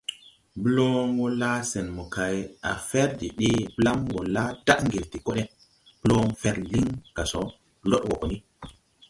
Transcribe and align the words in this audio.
Bloon 0.63 1.07
wɔ 1.19 1.25
laa 1.41 1.59
sen 1.71 1.87
mokay, 1.97 2.35
a 2.69 2.71
fɛr 2.89 3.09
de 3.19 3.27
dee 3.39 3.59
blam 3.77 3.99
wɔ 4.13 4.19
la 4.35 4.43
daʼ 4.67 4.79
ngel 4.85 5.05
de 5.11 5.17
kode. 5.25 5.43
Bloon 6.03 6.29
fɛrle 6.41 6.65
lin 6.71 6.89
ga 7.15 7.23
so, 7.31 7.41
lod 7.89 8.03
wɔ 8.07 8.15
gɔ 8.19 8.25
ni. 8.31 8.37